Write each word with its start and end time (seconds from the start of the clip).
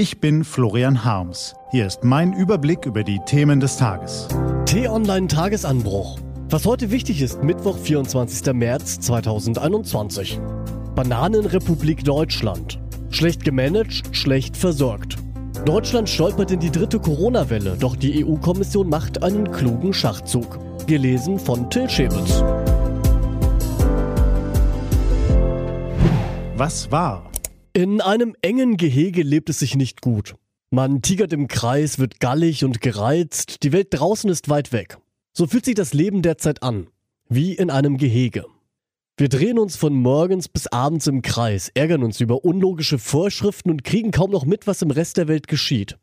Ich 0.00 0.18
bin 0.18 0.44
Florian 0.44 1.04
Harms. 1.04 1.54
Hier 1.72 1.86
ist 1.86 2.04
mein 2.04 2.32
Überblick 2.32 2.86
über 2.86 3.04
die 3.04 3.20
Themen 3.26 3.60
des 3.60 3.76
Tages. 3.76 4.28
T-Online 4.64 5.26
Tagesanbruch. 5.26 6.18
Was 6.48 6.64
heute 6.64 6.90
wichtig 6.90 7.20
ist, 7.20 7.42
Mittwoch, 7.42 7.76
24. 7.76 8.54
März 8.54 9.00
2021. 9.00 10.40
Bananenrepublik 10.94 12.02
Deutschland. 12.02 12.80
Schlecht 13.10 13.44
gemanagt, 13.44 14.16
schlecht 14.16 14.56
versorgt. 14.56 15.18
Deutschland 15.66 16.08
stolpert 16.08 16.50
in 16.50 16.60
die 16.60 16.70
dritte 16.70 16.98
Corona-Welle, 16.98 17.76
doch 17.78 17.94
die 17.94 18.24
EU-Kommission 18.24 18.88
macht 18.88 19.22
einen 19.22 19.52
klugen 19.52 19.92
Schachzug. 19.92 20.58
Gelesen 20.86 21.38
von 21.38 21.68
Till 21.68 21.90
Schäbels. 21.90 22.42
Was 26.56 26.90
war? 26.90 27.29
In 27.72 28.00
einem 28.00 28.34
engen 28.42 28.76
Gehege 28.76 29.22
lebt 29.22 29.48
es 29.48 29.60
sich 29.60 29.76
nicht 29.76 30.00
gut. 30.00 30.34
Man 30.70 31.02
tigert 31.02 31.32
im 31.32 31.46
Kreis, 31.46 32.00
wird 32.00 32.18
gallig 32.18 32.64
und 32.64 32.80
gereizt, 32.80 33.62
die 33.62 33.70
Welt 33.70 33.88
draußen 33.90 34.28
ist 34.28 34.48
weit 34.48 34.72
weg. 34.72 34.98
So 35.32 35.46
fühlt 35.46 35.64
sich 35.64 35.76
das 35.76 35.94
Leben 35.94 36.20
derzeit 36.22 36.64
an, 36.64 36.88
wie 37.28 37.54
in 37.54 37.70
einem 37.70 37.96
Gehege. 37.96 38.44
Wir 39.16 39.28
drehen 39.28 39.56
uns 39.56 39.76
von 39.76 39.94
morgens 39.94 40.48
bis 40.48 40.66
abends 40.66 41.06
im 41.06 41.22
Kreis, 41.22 41.70
ärgern 41.74 42.02
uns 42.02 42.20
über 42.20 42.44
unlogische 42.44 42.98
Vorschriften 42.98 43.70
und 43.70 43.84
kriegen 43.84 44.10
kaum 44.10 44.32
noch 44.32 44.44
mit, 44.44 44.66
was 44.66 44.82
im 44.82 44.90
Rest 44.90 45.16
der 45.16 45.28
Welt 45.28 45.46
geschieht. 45.46 45.96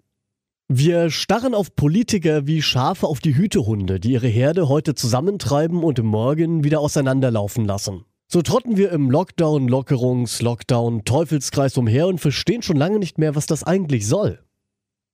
Wir 0.70 1.10
starren 1.10 1.54
auf 1.54 1.76
Politiker 1.76 2.48
wie 2.48 2.62
Schafe 2.62 3.08
auf 3.08 3.20
die 3.20 3.36
Hütehunde, 3.36 4.00
die 4.00 4.12
ihre 4.12 4.28
Herde 4.28 4.70
heute 4.70 4.96
zusammentreiben 4.96 5.84
und 5.84 6.02
morgen 6.02 6.64
wieder 6.64 6.80
auseinanderlaufen 6.80 7.66
lassen. 7.66 8.06
So 8.30 8.42
trotten 8.42 8.76
wir 8.76 8.92
im 8.92 9.10
Lockdown, 9.10 9.70
Lockerungs, 9.70 10.42
Lockdown, 10.42 11.06
Teufelskreis 11.06 11.78
umher 11.78 12.08
und 12.08 12.20
verstehen 12.20 12.62
schon 12.62 12.76
lange 12.76 13.00
nicht 13.00 13.18
mehr, 13.18 13.36
was 13.36 13.46
das 13.46 13.64
eigentlich 13.64 14.06
soll. 14.06 14.40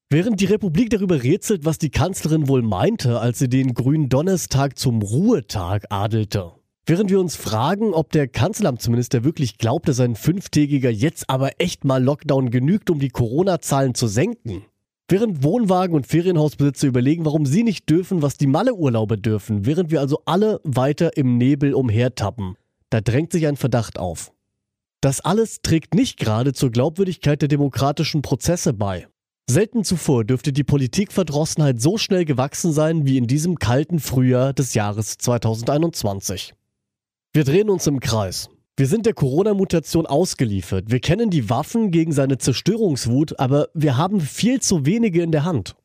Während 0.10 0.42
die 0.42 0.46
Republik 0.46 0.90
darüber 0.90 1.22
rätselt, 1.22 1.64
was 1.64 1.78
die 1.78 1.92
Kanzlerin 1.92 2.48
wohl 2.48 2.64
meinte, 2.64 3.20
als 3.20 3.38
sie 3.38 3.50
den 3.50 3.76
grünen 3.76 4.10
Donnerstag 4.10 4.80
zum 4.80 5.04
Ruhetag 5.04 5.86
adelte. 5.92 6.54
Während 6.88 7.12
wir 7.12 7.20
uns 7.20 7.36
fragen, 7.36 7.94
ob 7.94 8.12
der 8.12 8.28
Kanzleramtsminister 8.28 9.24
wirklich 9.24 9.60
glaubt, 9.60 9.88
dass 9.88 10.00
ein 10.00 10.16
fünftägiger 10.16 10.90
jetzt 10.90 11.30
aber 11.30 11.52
echt 11.62 11.86
mal 11.86 12.04
Lockdown 12.04 12.50
genügt, 12.50 12.90
um 12.90 13.00
die 13.00 13.10
Corona-Zahlen 13.10 13.94
zu 13.94 14.08
senken. 14.08 14.66
Während 15.08 15.44
Wohnwagen- 15.44 15.96
und 15.96 16.08
Ferienhausbesitzer 16.08 16.88
überlegen, 16.88 17.26
warum 17.26 17.46
sie 17.46 17.64
nicht 17.64 17.90
dürfen, 17.90 18.24
was 18.24 18.38
die 18.38 18.48
Malle-Urlauber 18.48 19.18
dürfen, 19.18 19.68
während 19.68 19.92
wir 19.92 20.02
also 20.02 20.22
alle 20.26 20.60
weiter 20.64 21.16
im 21.16 21.38
Nebel 21.38 21.76
umhertappen. 21.76 22.58
Da 22.94 23.02
drängt 23.02 23.32
sich 23.32 23.48
ein 23.48 23.56
Verdacht 23.56 23.98
auf. 23.98 24.32
Das 25.02 25.20
alles 25.20 25.64
trägt 25.64 25.96
nicht 25.96 26.20
gerade 26.20 26.54
zur 26.54 26.70
Glaubwürdigkeit 26.70 27.42
der 27.42 27.48
demokratischen 27.50 28.22
Prozesse 28.22 28.72
bei. 28.72 29.08
Selten 29.50 29.84
zuvor 29.84 30.24
dürfte 30.26 30.54
die 30.54 30.64
Politikverdrossenheit 30.64 31.82
so 31.82 31.98
schnell 31.98 32.24
gewachsen 32.24 32.72
sein 32.72 33.08
wie 33.08 33.18
in 33.18 33.26
diesem 33.26 33.58
kalten 33.58 34.00
Frühjahr 34.00 34.54
des 34.54 34.76
Jahres 34.76 35.18
2021. 35.18 36.54
Wir 37.34 37.44
drehen 37.44 37.72
uns 37.72 37.88
im 37.88 38.00
Kreis. 38.00 38.52
Wir 38.78 38.86
sind 38.86 39.08
der 39.08 39.16
Corona-Mutation 39.16 40.06
ausgeliefert. 40.06 40.92
Wir 40.92 41.00
kennen 41.00 41.32
die 41.32 41.50
Waffen 41.50 41.90
gegen 41.90 42.12
seine 42.12 42.38
Zerstörungswut, 42.38 43.40
aber 43.40 43.70
wir 43.74 43.98
haben 43.98 44.22
viel 44.22 44.62
zu 44.62 44.86
wenige 44.86 45.24
in 45.24 45.32
der 45.32 45.46
Hand. 45.46 45.76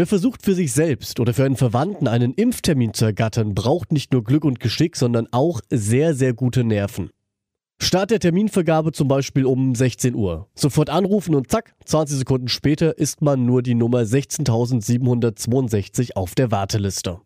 Wer 0.00 0.06
versucht 0.06 0.42
für 0.42 0.54
sich 0.54 0.72
selbst 0.72 1.20
oder 1.20 1.34
für 1.34 1.44
einen 1.44 1.58
Verwandten 1.58 2.08
einen 2.08 2.32
Impftermin 2.32 2.94
zu 2.94 3.04
ergattern, 3.04 3.54
braucht 3.54 3.92
nicht 3.92 4.14
nur 4.14 4.24
Glück 4.24 4.46
und 4.46 4.58
Geschick, 4.58 4.96
sondern 4.96 5.28
auch 5.30 5.60
sehr, 5.68 6.14
sehr 6.14 6.32
gute 6.32 6.64
Nerven. 6.64 7.10
Start 7.82 8.10
der 8.10 8.18
Terminvergabe 8.18 8.92
zum 8.92 9.08
Beispiel 9.08 9.44
um 9.44 9.74
16 9.74 10.14
Uhr. 10.14 10.48
Sofort 10.54 10.88
anrufen 10.88 11.34
und 11.34 11.50
zack, 11.50 11.74
20 11.84 12.16
Sekunden 12.16 12.48
später 12.48 12.96
ist 12.96 13.20
man 13.20 13.44
nur 13.44 13.62
die 13.62 13.74
Nummer 13.74 14.00
16.762 14.00 16.14
auf 16.14 16.34
der 16.34 16.50
Warteliste. 16.50 17.20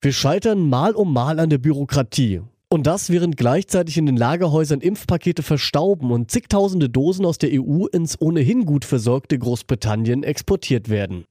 Wir 0.00 0.12
scheitern 0.12 0.68
mal 0.68 0.94
um 0.94 1.12
mal 1.12 1.40
an 1.40 1.50
der 1.50 1.58
Bürokratie. 1.58 2.42
Und 2.68 2.86
das, 2.86 3.10
während 3.10 3.36
gleichzeitig 3.36 3.98
in 3.98 4.06
den 4.06 4.16
Lagerhäusern 4.16 4.80
Impfpakete 4.80 5.42
verstauben 5.42 6.12
und 6.12 6.30
zigtausende 6.30 6.88
Dosen 6.88 7.26
aus 7.26 7.38
der 7.38 7.60
EU 7.60 7.86
ins 7.86 8.20
ohnehin 8.20 8.66
gut 8.66 8.84
versorgte 8.84 9.36
Großbritannien 9.36 10.22
exportiert 10.22 10.88
werden. 10.88 11.24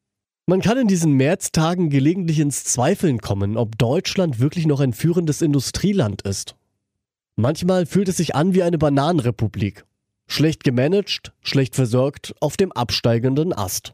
Man 0.46 0.60
kann 0.60 0.78
in 0.78 0.88
diesen 0.88 1.14
Märztagen 1.14 1.90
gelegentlich 1.90 2.40
ins 2.40 2.66
Zweifeln 2.66 3.20
kommen, 3.20 3.56
ob 3.56 3.78
Deutschland 3.78 4.42
wirklich 4.42 4.66
noch 4.66 4.82
ein 4.82 4.92
führendes 4.92 5.42
Industrieland 5.42 6.24
ist. 6.24 6.56
Manchmal 7.38 7.86
fühlt 7.86 8.10
es 8.10 8.18
sich 8.18 8.36
an 8.36 8.54
wie 8.54 8.62
eine 8.62 8.78
Bananenrepublik. 8.78 9.86
Schlecht 10.28 10.66
gemanagt, 10.66 11.32
schlecht 11.42 11.76
versorgt, 11.76 12.36
auf 12.42 12.58
dem 12.58 12.74
absteigenden 12.74 13.54
Ast. 13.54 13.94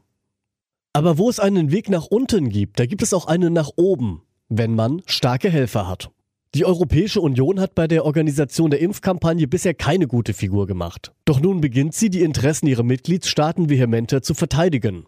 Aber 0.91 1.19
wo 1.19 1.29
es 1.29 1.39
einen 1.39 1.71
Weg 1.71 1.87
nach 1.87 2.07
unten 2.07 2.49
gibt, 2.49 2.79
da 2.79 2.87
gibt 2.87 3.03
es 3.03 3.13
auch 3.13 3.27
einen 3.27 3.53
nach 3.53 3.69
oben, 3.75 4.23
wenn 4.47 4.73
man 4.73 5.03
starke 5.05 5.51
Helfer 5.51 5.87
hat. 5.87 6.09
Die 6.55 6.65
Europäische 6.65 7.21
Union 7.21 7.59
hat 7.59 7.75
bei 7.75 7.87
der 7.87 8.05
Organisation 8.05 8.71
der 8.71 8.79
Impfkampagne 8.79 9.47
bisher 9.47 9.75
keine 9.75 10.07
gute 10.07 10.33
Figur 10.33 10.65
gemacht. 10.65 11.13
Doch 11.25 11.39
nun 11.39 11.61
beginnt 11.61 11.93
sie, 11.93 12.09
die 12.09 12.23
Interessen 12.23 12.65
ihrer 12.65 12.81
Mitgliedstaaten 12.81 13.69
vehementer 13.69 14.23
zu 14.23 14.33
verteidigen. 14.33 15.05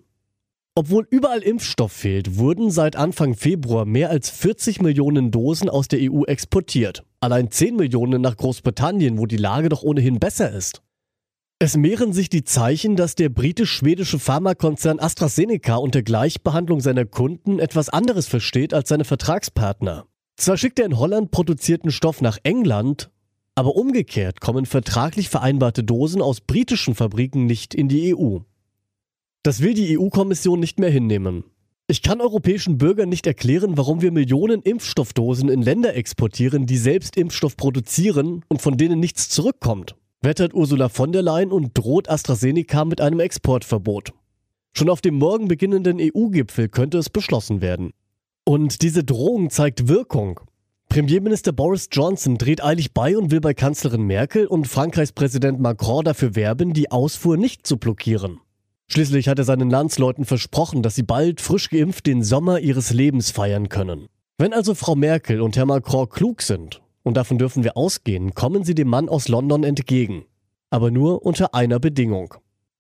Obwohl 0.74 1.06
überall 1.09 1.44
Impfstoff 1.44 1.92
fehlt, 1.92 2.38
wurden 2.38 2.72
seit 2.72 2.96
Anfang 2.96 3.36
Februar 3.36 3.84
mehr 3.84 4.09
als 4.09 4.30
40 4.30 4.82
Millionen 4.82 5.30
Dosen 5.30 5.68
aus 5.68 5.90
der 5.90 6.00
EU 6.02 6.24
exportiert. 6.24 7.04
Allein 7.20 7.52
10 7.52 7.76
Millionen 7.76 8.22
nach 8.22 8.38
Großbritannien, 8.38 9.18
wo 9.18 9.26
die 9.26 9.38
Lage 9.38 9.68
doch 9.68 9.84
ohnehin 9.84 10.20
besser 10.20 10.50
ist. 10.52 10.82
Es 11.59 11.76
mehren 11.76 12.14
sich 12.14 12.30
die 12.30 12.46
Zeichen, 12.46 12.96
dass 12.96 13.16
der 13.16 13.28
britisch-schwedische 13.28 14.18
Pharmakonzern 14.18 15.00
AstraZeneca 15.00 15.76
unter 15.76 16.04
Gleichbehandlung 16.04 16.80
seiner 16.80 17.06
Kunden 17.06 17.59
etwas 17.59 17.90
anderes 17.90 18.28
versteht 18.28 18.74
als 18.74 18.88
seine 18.88 19.03
Vertragspartner. 19.03 20.06
Zwar 20.38 20.58
schickt 20.58 20.80
er 20.80 20.86
in 20.86 20.98
Holland 20.98 21.32
produzierten 21.32 21.92
Stoff 21.92 22.22
nach 22.22 22.38
England, 22.44 23.12
aber 23.56 23.76
umgekehrt 23.76 24.40
kommen 24.40 24.66
vertraglich 24.66 25.30
vereinbarte 25.30 25.84
Dosen 25.84 26.22
aus 26.22 26.40
britischen 26.40 26.96
Fabriken 26.96 27.46
nicht 27.46 27.76
in 27.76 27.90
die 27.90 28.16
EU. 28.16 28.40
Das 29.44 29.62
will 29.62 29.74
die 29.74 29.97
EU-Kommission 29.97 30.59
nicht 30.59 30.79
mehr 30.79 30.91
hinnehmen. 30.91 31.44
Ich 31.88 32.03
kann 32.03 32.22
europäischen 32.22 32.78
Bürgern 32.78 33.09
nicht 33.09 33.25
erklären, 33.25 33.75
warum 33.75 34.02
wir 34.02 34.12
Millionen 34.12 34.62
Impfstoffdosen 34.62 35.50
in 35.50 35.63
Länder 35.63 35.96
exportieren, 35.96 36.68
die 36.68 36.78
selbst 36.78 37.18
Impfstoff 37.18 37.57
produzieren 37.57 38.46
und 38.50 38.62
von 38.62 38.78
denen 38.78 39.00
nichts 39.00 39.29
zurückkommt. 39.29 39.96
Wettert 40.22 40.53
Ursula 40.53 40.90
von 40.90 41.12
der 41.12 41.24
Leyen 41.24 41.52
und 41.52 41.75
droht 41.75 42.07
AstraZeneca 42.07 42.85
mit 42.85 43.02
einem 43.02 43.19
Exportverbot. 43.19 44.13
Schon 44.74 44.90
auf 44.90 45.02
dem 45.02 45.16
morgen 45.16 45.47
beginnenden 45.47 45.97
EU-Gipfel 46.00 46.69
könnte 46.69 47.00
es 47.00 47.09
beschlossen 47.09 47.62
werden. 47.62 47.91
Und 48.46 48.84
diese 48.84 49.03
Drohung 49.03 49.50
zeigt 49.50 49.88
Wirkung. 49.88 50.40
Premierminister 50.88 51.52
Boris 51.52 51.90
Johnson 51.91 52.38
dreht 52.38 52.63
eilig 52.63 52.94
bei 52.94 53.18
und 53.18 53.31
will 53.31 53.41
bei 53.41 53.56
Kanzlerin 53.56 54.03
Merkel 54.03 54.46
und 54.46 54.68
Frankreichs 54.68 55.13
Präsident 55.13 55.59
Macron 55.59 56.06
dafür 56.06 56.35
werben, 56.35 56.73
die 56.73 56.91
Ausfuhr 56.91 57.38
nicht 57.38 57.66
zu 57.66 57.78
blockieren. 57.78 58.40
Schließlich 58.91 59.29
hat 59.29 59.40
er 59.40 59.46
seinen 59.46 59.69
Landsleuten 59.69 60.25
versprochen, 60.25 60.84
dass 60.84 60.96
sie 60.96 61.03
bald 61.03 61.40
frisch 61.40 61.69
geimpft 61.69 62.07
den 62.07 62.24
Sommer 62.24 62.59
ihres 62.59 62.91
Lebens 62.91 63.31
feiern 63.31 63.69
können. 63.69 64.07
Wenn 64.38 64.52
also 64.52 64.75
Frau 64.75 64.96
Merkel 64.96 65.40
und 65.40 65.56
Herr 65.56 65.66
Macron 65.66 66.09
klug 66.09 66.41
sind, 66.41 66.81
und 67.03 67.16
davon 67.16 67.38
dürfen 67.38 67.63
wir 67.63 67.78
ausgehen, 67.78 68.34
kommen 68.34 68.66
sie 68.66 68.75
dem 68.75 68.90
Mann 68.90 69.07
aus 69.07 69.29
London 69.29 69.63
entgegen. 69.63 70.25
Aber 70.72 70.91
nur 70.91 71.25
unter 71.25 71.53
einer 71.53 71.79
Bedingung. 71.79 72.34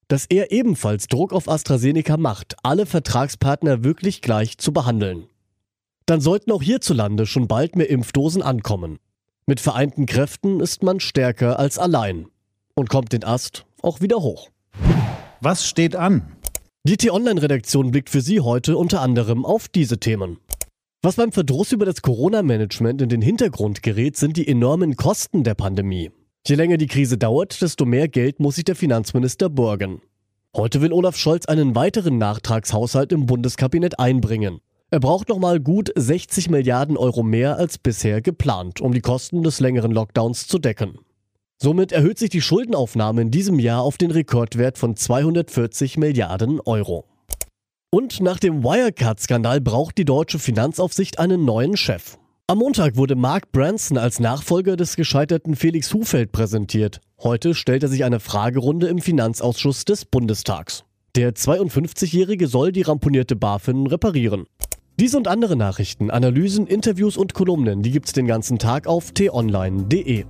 Dass 0.09 0.25
er 0.25 0.51
ebenfalls 0.51 1.07
Druck 1.07 1.31
auf 1.31 1.47
AstraZeneca 1.47 2.17
macht, 2.17 2.57
alle 2.61 2.85
Vertragspartner 2.85 3.85
wirklich 3.85 4.21
gleich 4.21 4.57
zu 4.57 4.73
behandeln. 4.73 5.27
Dann 6.07 6.19
sollten 6.19 6.51
auch 6.51 6.61
hierzulande 6.61 7.25
schon 7.25 7.47
bald 7.47 7.77
mehr 7.77 7.89
Impfdosen 7.89 8.41
ankommen. 8.41 8.99
Mit 9.45 9.61
vereinten 9.61 10.07
Kräften 10.07 10.59
ist 10.59 10.83
man 10.83 10.99
stärker 10.99 11.57
als 11.57 11.79
allein 11.79 12.27
und 12.75 12.89
kommt 12.89 13.13
den 13.13 13.23
Ast 13.23 13.65
auch 13.81 14.01
wieder 14.01 14.17
hoch. 14.17 14.49
Was 15.43 15.65
steht 15.65 15.95
an? 15.95 16.37
Die 16.83 16.97
T-Online-Redaktion 16.97 17.89
blickt 17.89 18.11
für 18.11 18.21
Sie 18.21 18.41
heute 18.41 18.77
unter 18.77 19.01
anderem 19.01 19.43
auf 19.43 19.67
diese 19.67 19.97
Themen. 19.97 20.37
Was 21.01 21.15
beim 21.15 21.31
Verdruss 21.31 21.71
über 21.71 21.83
das 21.83 22.03
Corona-Management 22.03 23.01
in 23.01 23.09
den 23.09 23.23
Hintergrund 23.23 23.81
gerät, 23.81 24.17
sind 24.17 24.37
die 24.37 24.47
enormen 24.47 24.97
Kosten 24.97 25.43
der 25.43 25.55
Pandemie. 25.55 26.11
Je 26.45 26.53
länger 26.53 26.77
die 26.77 26.85
Krise 26.85 27.17
dauert, 27.17 27.59
desto 27.59 27.85
mehr 27.85 28.07
Geld 28.07 28.39
muss 28.39 28.53
sich 28.53 28.65
der 28.65 28.75
Finanzminister 28.75 29.49
borgen. 29.49 30.03
Heute 30.55 30.79
will 30.79 30.93
Olaf 30.93 31.17
Scholz 31.17 31.47
einen 31.47 31.73
weiteren 31.73 32.19
Nachtragshaushalt 32.19 33.11
im 33.11 33.25
Bundeskabinett 33.25 33.97
einbringen. 33.97 34.59
Er 34.91 34.99
braucht 34.99 35.29
nochmal 35.29 35.59
gut 35.59 35.91
60 35.95 36.51
Milliarden 36.51 36.97
Euro 36.97 37.23
mehr 37.23 37.57
als 37.57 37.79
bisher 37.79 38.21
geplant, 38.21 38.79
um 38.79 38.93
die 38.93 39.01
Kosten 39.01 39.41
des 39.41 39.59
längeren 39.59 39.91
Lockdowns 39.91 40.47
zu 40.47 40.59
decken. 40.59 40.99
Somit 41.63 41.91
erhöht 41.91 42.17
sich 42.17 42.31
die 42.31 42.41
Schuldenaufnahme 42.41 43.21
in 43.21 43.29
diesem 43.29 43.59
Jahr 43.59 43.83
auf 43.83 43.99
den 43.99 44.09
Rekordwert 44.09 44.79
von 44.79 44.95
240 44.95 45.95
Milliarden 45.95 46.59
Euro. 46.59 47.05
Und 47.91 48.19
nach 48.19 48.39
dem 48.39 48.63
Wirecard-Skandal 48.63 49.61
braucht 49.61 49.99
die 49.99 50.05
deutsche 50.05 50.39
Finanzaufsicht 50.39 51.19
einen 51.19 51.45
neuen 51.45 51.77
Chef. 51.77 52.17
Am 52.47 52.57
Montag 52.57 52.95
wurde 52.95 53.15
Mark 53.15 53.51
Branson 53.51 53.99
als 53.99 54.19
Nachfolger 54.19 54.75
des 54.75 54.95
gescheiterten 54.95 55.55
Felix 55.55 55.93
Hufeld 55.93 56.31
präsentiert. 56.31 56.99
Heute 57.21 57.53
stellt 57.53 57.83
er 57.83 57.89
sich 57.89 58.05
eine 58.05 58.19
Fragerunde 58.19 58.87
im 58.87 58.97
Finanzausschuss 58.97 59.85
des 59.85 60.05
Bundestags. 60.05 60.83
Der 61.15 61.35
52-Jährige 61.35 62.47
soll 62.47 62.71
die 62.71 62.81
ramponierte 62.81 63.35
BaFin 63.35 63.85
reparieren. 63.85 64.45
Diese 64.99 65.15
und 65.15 65.27
andere 65.27 65.55
Nachrichten, 65.55 66.09
Analysen, 66.09 66.65
Interviews 66.65 67.17
und 67.17 67.35
Kolumnen, 67.35 67.83
die 67.83 67.91
gibt's 67.91 68.13
den 68.13 68.25
ganzen 68.25 68.57
Tag 68.57 68.87
auf 68.87 69.11
t-online.de. 69.11 70.25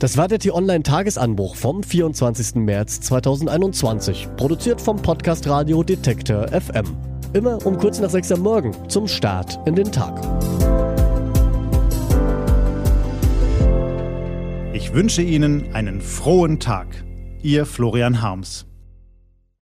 Das 0.00 0.16
war 0.16 0.28
der 0.28 0.38
T-Online-Tagesanbruch 0.38 1.56
vom 1.56 1.82
24. 1.82 2.54
März 2.54 3.02
2021, 3.02 4.28
produziert 4.38 4.80
vom 4.80 4.96
Podcast 4.96 5.46
Radio 5.46 5.82
Detektor 5.82 6.48
FM. 6.48 6.96
Immer 7.34 7.66
um 7.66 7.76
kurz 7.76 8.00
nach 8.00 8.08
6 8.08 8.30
Uhr 8.30 8.38
morgen 8.38 8.88
zum 8.88 9.06
Start 9.06 9.58
in 9.66 9.74
den 9.74 9.92
Tag. 9.92 10.18
Ich 14.72 14.94
wünsche 14.94 15.20
Ihnen 15.20 15.74
einen 15.74 16.00
frohen 16.00 16.58
Tag. 16.58 16.86
Ihr 17.42 17.66
Florian 17.66 18.22
Harms. 18.22 18.69